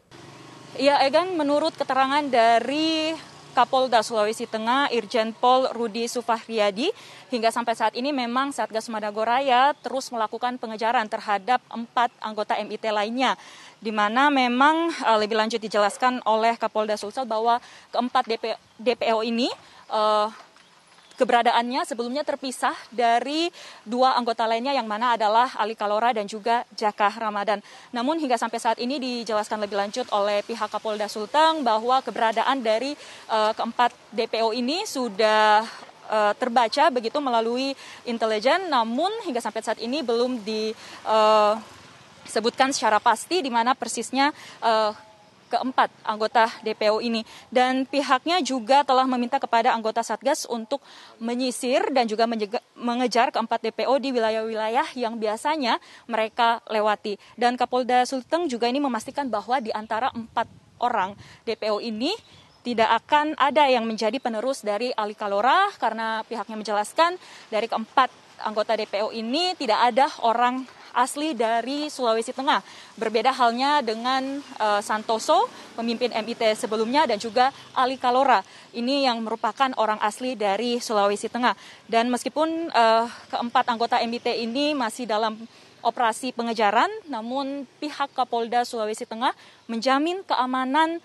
Ya, 0.79 1.03
Egan, 1.03 1.35
menurut 1.35 1.75
keterangan 1.75 2.23
dari 2.31 3.11
Kapolda 3.51 4.01
Sulawesi 4.01 4.47
Tengah 4.47 4.89
Irjen 4.95 5.35
Pol 5.35 5.69
Rudi 5.75 6.07
Sufahriyadi 6.07 6.91
hingga 7.29 7.51
sampai 7.51 7.75
saat 7.75 7.95
ini 7.99 8.11
memang 8.15 8.55
Satgas 8.55 8.91
Madagoraya 8.91 9.75
terus 9.83 10.09
melakukan 10.09 10.57
pengejaran 10.57 11.07
terhadap 11.07 11.59
empat 11.71 12.11
anggota 12.23 12.59
MIT 12.59 12.85
lainnya 12.91 13.35
di 13.81 13.91
mana 13.91 14.29
memang 14.29 14.93
uh, 15.03 15.19
lebih 15.19 15.35
lanjut 15.41 15.59
dijelaskan 15.59 16.21
oleh 16.29 16.55
Kapolda 16.61 16.95
Sulsel 17.01 17.25
bahwa 17.25 17.59
keempat 17.91 18.29
DP, 18.29 18.45
DPO 18.77 19.25
ini 19.25 19.49
uh, 19.89 20.29
keberadaannya 21.21 21.85
sebelumnya 21.85 22.25
terpisah 22.25 22.73
dari 22.89 23.53
dua 23.85 24.17
anggota 24.17 24.49
lainnya 24.49 24.73
yang 24.73 24.89
mana 24.89 25.21
adalah 25.21 25.53
Ali 25.61 25.77
Kalora 25.77 26.17
dan 26.17 26.25
juga 26.25 26.65
Jaka 26.73 27.13
Ramadan. 27.21 27.61
Namun 27.93 28.17
hingga 28.17 28.41
sampai 28.41 28.57
saat 28.57 28.81
ini 28.81 28.97
dijelaskan 28.97 29.61
lebih 29.61 29.77
lanjut 29.77 30.09
oleh 30.17 30.41
pihak 30.49 30.73
Kapolda 30.73 31.13
Sulteng 31.13 31.61
bahwa 31.61 32.01
keberadaan 32.01 32.65
dari 32.65 32.97
uh, 33.29 33.53
keempat 33.53 33.93
DPO 34.17 34.57
ini 34.57 34.89
sudah 34.89 35.61
uh, 36.09 36.33
terbaca 36.41 36.89
begitu 36.89 37.21
melalui 37.21 37.77
intelijen 38.09 38.73
namun 38.73 39.13
hingga 39.29 39.45
sampai 39.45 39.61
saat 39.61 39.77
ini 39.79 40.01
belum 40.01 40.41
disebutkan 40.41 42.73
uh, 42.73 42.75
secara 42.75 42.97
pasti 42.97 43.45
di 43.45 43.53
mana 43.53 43.77
persisnya 43.77 44.33
keempat 45.51 45.91
anggota 46.07 46.47
DPO 46.63 47.03
ini. 47.03 47.27
Dan 47.51 47.85
pihaknya 47.85 48.39
juga 48.41 48.87
telah 48.87 49.05
meminta 49.11 49.43
kepada 49.43 49.75
anggota 49.75 50.07
Satgas 50.07 50.47
untuk 50.47 50.79
menyisir 51.19 51.91
dan 51.91 52.07
juga 52.07 52.31
mengejar 52.79 53.35
keempat 53.35 53.67
DPO 53.67 53.99
di 53.99 54.15
wilayah-wilayah 54.15 54.95
yang 54.95 55.19
biasanya 55.19 55.83
mereka 56.07 56.63
lewati. 56.71 57.19
Dan 57.35 57.59
Kapolda 57.59 58.07
Sulteng 58.07 58.47
juga 58.47 58.71
ini 58.71 58.79
memastikan 58.79 59.27
bahwa 59.27 59.59
di 59.59 59.75
antara 59.75 60.15
empat 60.15 60.47
orang 60.79 61.19
DPO 61.45 61.83
ini 61.83 62.15
tidak 62.61 63.05
akan 63.05 63.33
ada 63.41 63.69
yang 63.73 63.89
menjadi 63.89 64.21
penerus 64.21 64.61
dari 64.61 64.93
Ali 64.93 65.17
Kalora 65.17 65.73
karena 65.81 66.21
pihaknya 66.29 66.61
menjelaskan 66.61 67.17
dari 67.49 67.67
keempat 67.67 68.13
anggota 68.45 68.77
DPO 68.77 69.13
ini 69.17 69.57
tidak 69.57 69.93
ada 69.93 70.09
orang 70.25 70.65
asli 70.95 71.33
dari 71.37 71.91
Sulawesi 71.91 72.35
Tengah. 72.35 72.63
Berbeda 72.97 73.31
halnya 73.35 73.81
dengan 73.81 74.43
uh, 74.59 74.81
Santoso, 74.83 75.49
pemimpin 75.75 76.11
MIT 76.13 76.59
sebelumnya, 76.59 77.07
dan 77.07 77.19
juga 77.19 77.55
Ali 77.75 77.97
Kalora. 77.97 78.43
Ini 78.71 79.11
yang 79.11 79.23
merupakan 79.23 79.71
orang 79.79 79.99
asli 80.03 80.39
dari 80.39 80.79
Sulawesi 80.79 81.31
Tengah. 81.31 81.55
Dan 81.87 82.09
meskipun 82.09 82.71
uh, 82.71 83.07
keempat 83.31 83.67
anggota 83.71 83.99
MIT 84.03 84.45
ini 84.45 84.73
masih 84.73 85.07
dalam 85.07 85.37
operasi 85.81 86.33
pengejaran, 86.37 86.89
namun 87.09 87.65
pihak 87.81 88.13
Kapolda 88.13 88.65
Sulawesi 88.69 89.09
Tengah 89.09 89.33
menjamin 89.67 90.21
keamanan 90.29 91.01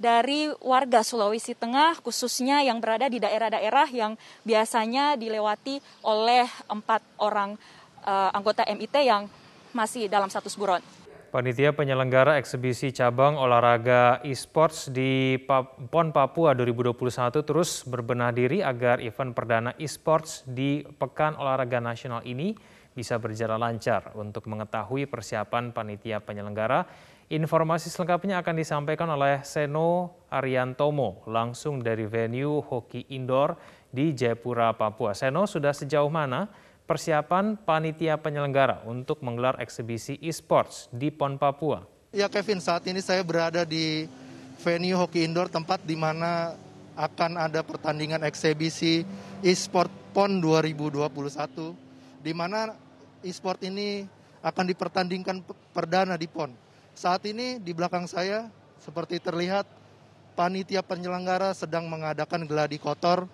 dari 0.00 0.48
warga 0.64 1.04
Sulawesi 1.04 1.52
Tengah, 1.52 2.00
khususnya 2.00 2.64
yang 2.64 2.80
berada 2.80 3.04
di 3.12 3.20
daerah-daerah 3.20 3.84
yang 3.92 4.16
biasanya 4.48 5.20
dilewati 5.20 5.76
oleh 6.00 6.48
empat 6.72 7.04
orang 7.20 7.60
uh, 8.04 8.30
anggota 8.34 8.64
MIT 8.66 8.94
yang 9.04 9.26
masih 9.70 10.10
dalam 10.10 10.26
status 10.26 10.54
buron. 10.58 10.82
Panitia 11.30 11.70
penyelenggara 11.70 12.42
eksebisi 12.42 12.90
cabang 12.90 13.38
olahraga 13.38 14.18
e-sports 14.26 14.90
di 14.90 15.38
PON 15.86 16.10
Papua 16.10 16.58
2021 16.58 17.46
terus 17.46 17.86
berbenah 17.86 18.34
diri 18.34 18.66
agar 18.66 18.98
event 18.98 19.30
perdana 19.30 19.70
e-sports 19.78 20.42
di 20.42 20.82
Pekan 20.82 21.38
Olahraga 21.38 21.78
Nasional 21.78 22.26
ini 22.26 22.58
bisa 22.90 23.14
berjalan 23.22 23.62
lancar. 23.62 24.10
Untuk 24.18 24.50
mengetahui 24.50 25.06
persiapan 25.06 25.70
panitia 25.70 26.18
penyelenggara, 26.18 26.90
informasi 27.30 27.94
selengkapnya 27.94 28.42
akan 28.42 28.54
disampaikan 28.58 29.06
oleh 29.14 29.46
Seno 29.46 30.26
Ariantomo 30.34 31.22
langsung 31.30 31.78
dari 31.78 32.10
venue 32.10 32.58
hoki 32.58 33.06
indoor 33.14 33.54
di 33.86 34.10
Jayapura, 34.18 34.74
Papua. 34.74 35.14
Seno, 35.14 35.46
sudah 35.46 35.70
sejauh 35.70 36.10
mana 36.10 36.50
persiapan 36.90 37.54
panitia 37.54 38.18
penyelenggara 38.18 38.82
untuk 38.82 39.22
menggelar 39.22 39.62
eksebisi 39.62 40.18
e-sports 40.18 40.90
di 40.90 41.14
PON 41.14 41.38
Papua? 41.38 41.86
Ya 42.10 42.26
Kevin, 42.26 42.58
saat 42.58 42.82
ini 42.90 42.98
saya 42.98 43.22
berada 43.22 43.62
di 43.62 44.10
venue 44.58 44.98
hoki 44.98 45.22
indoor 45.22 45.46
tempat 45.46 45.78
di 45.86 45.94
mana 45.94 46.58
akan 46.98 47.38
ada 47.38 47.62
pertandingan 47.62 48.26
eksebisi 48.26 49.06
e-sport 49.38 49.86
PON 50.10 50.42
2021 50.42 52.26
di 52.26 52.34
mana 52.34 52.74
e-sport 53.22 53.62
ini 53.62 54.02
akan 54.42 54.66
dipertandingkan 54.66 55.46
perdana 55.70 56.18
di 56.18 56.26
PON. 56.26 56.50
Saat 56.98 57.22
ini 57.30 57.62
di 57.62 57.70
belakang 57.70 58.10
saya 58.10 58.50
seperti 58.82 59.22
terlihat 59.22 59.62
panitia 60.34 60.82
penyelenggara 60.82 61.54
sedang 61.54 61.86
mengadakan 61.86 62.50
geladi 62.50 62.82
kotor 62.82 63.30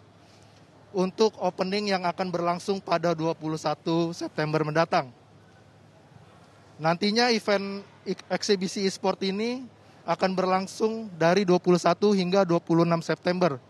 untuk 0.96 1.36
opening 1.36 1.92
yang 1.92 2.08
akan 2.08 2.32
berlangsung 2.32 2.80
pada 2.80 3.12
21 3.12 4.16
September 4.16 4.64
mendatang. 4.64 5.12
Nantinya 6.80 7.28
event 7.28 7.84
eksibisi 8.32 8.88
e-sport 8.88 9.20
ini 9.20 9.60
akan 10.08 10.32
berlangsung 10.32 11.12
dari 11.20 11.44
21 11.44 12.16
hingga 12.16 12.48
26 12.48 13.04
September. 13.04 13.60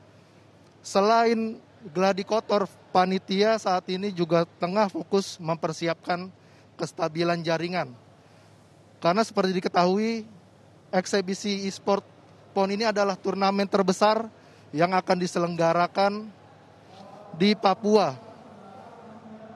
Selain 0.87 1.59
gladi 1.91 2.23
kotor, 2.23 2.71
panitia 2.95 3.59
saat 3.59 3.91
ini 3.91 4.15
juga 4.15 4.47
tengah 4.63 4.87
fokus 4.87 5.35
mempersiapkan 5.43 6.31
kestabilan 6.79 7.43
jaringan. 7.43 7.91
Karena 9.03 9.27
seperti 9.27 9.51
diketahui, 9.59 10.23
eksibisi 10.95 11.67
e-sport 11.67 12.07
PON 12.55 12.71
ini 12.71 12.87
adalah 12.87 13.19
turnamen 13.19 13.67
terbesar 13.67 14.31
yang 14.71 14.95
akan 14.95 15.17
diselenggarakan 15.19 16.36
di 17.37 17.53
Papua. 17.57 18.17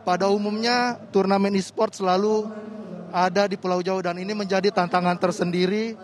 Pada 0.05 0.29
umumnya 0.33 0.97
turnamen 1.13 1.53
e-sport 1.57 1.97
selalu 1.97 2.49
ada 3.13 3.49
di 3.51 3.57
Pulau 3.61 3.83
Jawa 3.85 4.01
dan 4.01 4.17
ini 4.17 4.33
menjadi 4.33 4.73
tantangan 4.73 5.19
tersendiri 5.21 5.97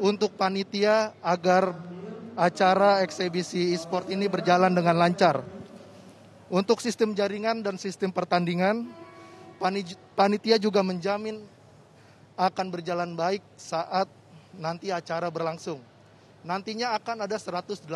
untuk 0.00 0.32
panitia 0.36 1.12
agar 1.20 1.76
acara 2.34 3.04
eksebisi 3.04 3.74
e-sport 3.74 4.08
ini 4.08 4.26
berjalan 4.28 4.72
dengan 4.72 4.96
lancar. 4.96 5.44
Untuk 6.52 6.78
sistem 6.78 7.16
jaringan 7.16 7.64
dan 7.64 7.80
sistem 7.80 8.12
pertandingan, 8.14 8.86
panitia 10.14 10.60
juga 10.60 10.84
menjamin 10.84 11.40
akan 12.34 12.66
berjalan 12.68 13.14
baik 13.14 13.42
saat 13.54 14.06
nanti 14.54 14.90
acara 14.90 15.30
berlangsung. 15.30 15.78
Nantinya 16.44 16.92
akan 16.98 17.24
ada 17.24 17.36
188 17.38 17.86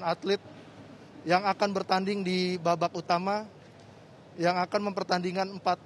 atlet 0.00 0.40
yang 1.24 1.44
akan 1.48 1.70
bertanding 1.72 2.20
di 2.20 2.60
babak 2.60 2.92
utama 2.92 3.48
yang 4.36 4.60
akan 4.60 4.92
mempertandingkan 4.92 5.48
empat 5.56 5.78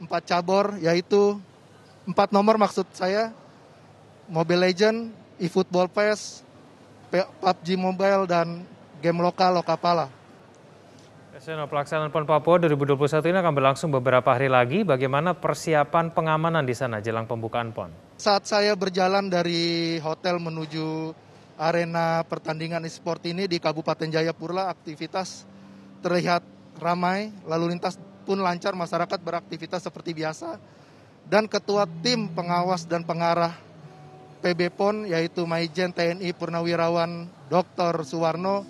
empat 0.00 0.22
cabur 0.24 0.76
yaitu 0.80 1.36
empat 2.08 2.32
nomor 2.32 2.56
maksud 2.56 2.88
saya 2.96 3.32
Mobile 4.30 4.70
Legend, 4.70 5.10
eFootball 5.42 5.90
PES, 5.90 6.46
PUBG 7.10 7.74
Mobile 7.74 8.30
dan 8.30 8.62
game 9.02 9.18
lokal 9.18 9.58
Lokapala. 9.58 10.06
Nasional 11.34 11.66
pelaksanaan 11.66 12.14
PON 12.14 12.28
Papua 12.28 12.62
2021 12.62 13.32
ini 13.32 13.38
akan 13.42 13.54
berlangsung 13.56 13.90
beberapa 13.90 14.30
hari 14.30 14.46
lagi. 14.46 14.86
Bagaimana 14.86 15.34
persiapan 15.34 16.14
pengamanan 16.14 16.62
di 16.62 16.76
sana 16.76 17.02
jelang 17.02 17.26
pembukaan 17.26 17.74
PON? 17.74 17.90
Saat 18.20 18.46
saya 18.46 18.76
berjalan 18.78 19.26
dari 19.26 19.96
hotel 19.98 20.38
menuju 20.38 21.10
arena 21.60 22.24
pertandingan 22.24 22.88
e-sport 22.88 23.20
ini 23.28 23.44
di 23.44 23.60
Kabupaten 23.60 24.08
Jayapura 24.08 24.72
aktivitas 24.72 25.44
terlihat 26.00 26.40
ramai, 26.80 27.28
lalu 27.44 27.76
lintas 27.76 28.00
pun 28.24 28.40
lancar, 28.40 28.72
masyarakat 28.72 29.20
beraktivitas 29.20 29.84
seperti 29.84 30.16
biasa. 30.16 30.56
Dan 31.28 31.46
ketua 31.46 31.84
tim 32.00 32.32
pengawas 32.32 32.88
dan 32.88 33.04
pengarah 33.04 33.52
PB 34.40 34.72
PON 34.72 35.04
yaitu 35.04 35.44
Maijen 35.44 35.92
TNI 35.92 36.32
Purnawirawan 36.32 37.28
Dr. 37.52 38.02
Suwarno 38.08 38.64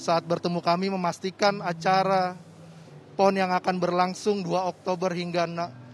saat 0.00 0.24
bertemu 0.24 0.64
kami 0.64 0.88
memastikan 0.88 1.60
acara 1.60 2.34
PON 3.14 3.36
yang 3.36 3.52
akan 3.52 3.76
berlangsung 3.76 4.40
2 4.40 4.72
Oktober 4.72 5.12
hingga 5.12 5.44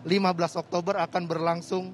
15 0.06 0.62
Oktober 0.62 1.02
akan 1.02 1.22
berlangsung 1.26 1.90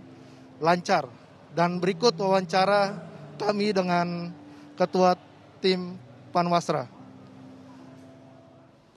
lancar. 0.61 1.09
Dan 1.57 1.81
berikut 1.81 2.13
wawancara 2.21 3.08
kami 3.39 3.71
dengan 3.71 4.35
Ketua 4.75 5.15
Tim 5.63 5.95
Panwasra. 6.35 6.91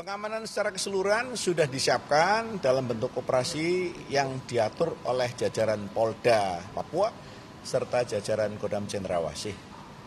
Pengamanan 0.02 0.50
secara 0.50 0.74
keseluruhan 0.74 1.38
sudah 1.38 1.70
disiapkan 1.70 2.58
dalam 2.58 2.90
bentuk 2.90 3.14
operasi 3.14 3.94
yang 4.10 4.42
diatur 4.50 4.98
oleh 5.06 5.30
jajaran 5.38 5.86
Polda 5.94 6.58
Papua 6.74 7.14
serta 7.62 8.02
jajaran 8.02 8.58
Kodam 8.58 8.90
Cendrawasih. 8.90 9.54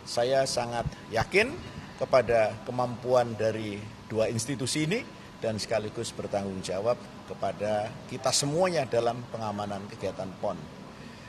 Saya 0.02 0.42
sangat 0.50 0.90
yakin 1.14 1.54
kepada 1.94 2.58
kemampuan 2.66 3.38
dari 3.38 3.78
dua 4.10 4.26
institusi 4.26 4.90
ini 4.90 5.00
dan 5.38 5.62
sekaligus 5.62 6.10
bertanggung 6.10 6.58
jawab 6.58 6.98
kepada 7.30 7.86
kita 8.10 8.34
semuanya 8.34 8.82
dalam 8.90 9.22
pengamanan 9.30 9.86
kegiatan 9.86 10.28
PON. 10.42 10.73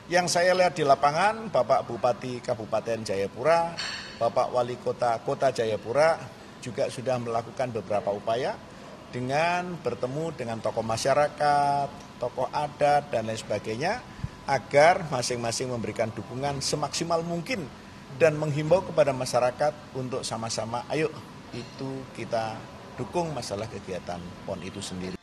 Yang 0.06 0.38
saya 0.38 0.54
lihat 0.54 0.78
di 0.78 0.86
lapangan, 0.86 1.50
Bapak 1.50 1.90
Bupati 1.90 2.38
Kabupaten 2.38 3.02
Jayapura, 3.02 3.74
Bapak 4.22 4.54
Wali 4.54 4.78
Kota 4.78 5.18
Kota 5.18 5.50
Jayapura 5.50 6.14
juga 6.62 6.86
sudah 6.86 7.18
melakukan 7.18 7.74
beberapa 7.74 8.14
upaya 8.14 8.54
dengan 9.10 9.74
bertemu 9.82 10.30
dengan 10.38 10.62
tokoh 10.62 10.86
masyarakat, 10.86 11.90
tokoh 12.22 12.46
adat, 12.54 13.10
dan 13.10 13.26
lain 13.26 13.34
sebagainya, 13.34 13.98
agar 14.46 15.10
masing-masing 15.10 15.74
memberikan 15.74 16.14
dukungan 16.14 16.62
semaksimal 16.62 17.26
mungkin 17.26 17.66
dan 18.14 18.38
menghimbau 18.38 18.86
kepada 18.86 19.10
masyarakat 19.10 19.74
untuk 19.98 20.22
sama-sama, 20.22 20.86
ayo 20.86 21.10
itu 21.50 22.06
kita 22.14 22.54
dukung 22.94 23.34
masalah 23.34 23.66
kegiatan 23.66 24.22
PON 24.46 24.62
itu 24.62 24.78
sendiri. 24.78 25.15